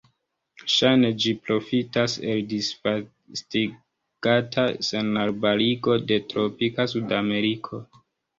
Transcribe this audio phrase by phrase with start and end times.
[0.75, 7.83] Ŝajne ĝi profitas el disvastigata senarbarigo de tropika Sudameriko.